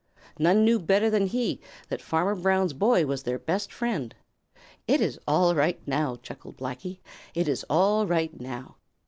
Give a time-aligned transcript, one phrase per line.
[0.39, 4.15] None knew better than he that Farmer Brown's boy was their best friend.
[4.87, 7.01] "It is all right now," chuckled Blacky.
[7.35, 8.77] "It is all right now."